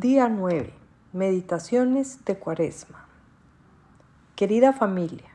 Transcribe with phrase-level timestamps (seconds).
[0.00, 0.72] Día 9.
[1.12, 3.06] Meditaciones de Cuaresma.
[4.36, 5.28] Querida familia,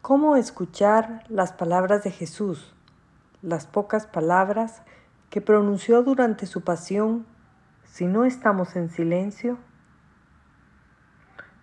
[0.00, 2.74] ¿cómo escuchar las palabras de Jesús,
[3.42, 4.80] las pocas palabras
[5.28, 7.26] que pronunció durante su pasión
[7.84, 9.58] si no estamos en silencio?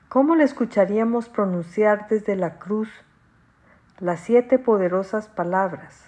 [0.09, 2.89] ¿Cómo le escucharíamos pronunciar desde la cruz
[3.97, 6.03] las siete poderosas palabras,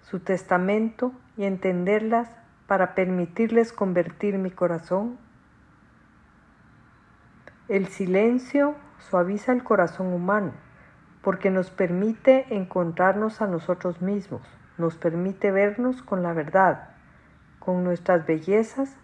[0.00, 2.39] su testamento y entenderlas
[2.70, 5.18] para permitirles convertir mi corazón?
[7.66, 10.52] El silencio suaviza el corazón humano
[11.20, 14.42] porque nos permite encontrarnos a nosotros mismos,
[14.78, 16.90] nos permite vernos con la verdad,
[17.58, 18.94] con nuestras bellezas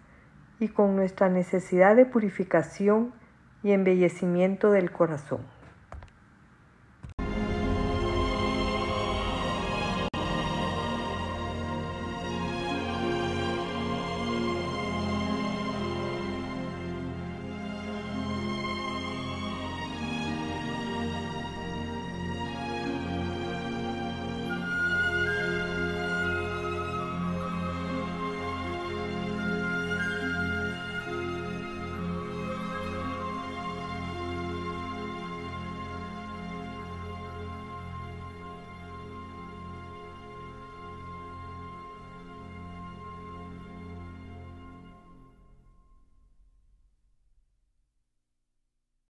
[0.61, 3.14] y con nuestra necesidad de purificación
[3.64, 5.41] y embellecimiento del corazón.